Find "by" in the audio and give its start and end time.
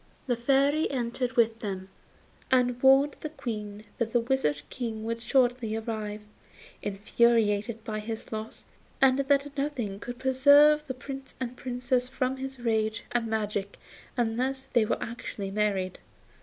7.83-7.99